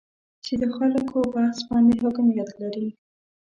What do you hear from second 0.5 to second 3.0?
د خلکو بحث باندې حاکمیت لري